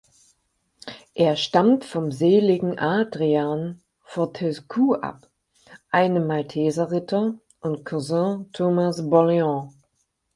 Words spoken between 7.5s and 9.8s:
und Cousin Thomas Boleyns.